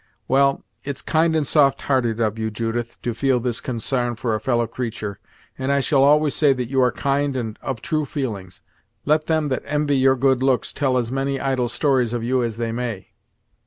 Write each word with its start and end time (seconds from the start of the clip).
Well, 0.27 0.63
it's 0.83 1.03
kind 1.03 1.35
and 1.35 1.45
softhearted 1.45 2.19
in 2.19 2.35
you, 2.41 2.49
Judith, 2.49 2.99
to 3.03 3.13
feel 3.13 3.39
this 3.39 3.61
consarn 3.61 4.15
for 4.15 4.33
a 4.33 4.39
fellow 4.39 4.65
creatur', 4.65 5.19
and 5.59 5.71
I 5.71 5.79
shall 5.79 6.01
always 6.03 6.33
say 6.33 6.53
that 6.53 6.71
you 6.71 6.81
are 6.81 6.91
kind 6.91 7.37
and 7.37 7.59
of 7.61 7.83
true 7.83 8.05
feelings, 8.05 8.63
let 9.05 9.27
them 9.27 9.49
that 9.49 9.61
envy 9.63 9.97
your 9.97 10.15
good 10.15 10.41
looks 10.41 10.73
tell 10.73 10.97
as 10.97 11.11
many 11.11 11.39
idle 11.39 11.69
stories 11.69 12.13
of 12.13 12.23
you 12.23 12.41
as 12.41 12.57
they 12.57 12.71
may." 12.71 13.11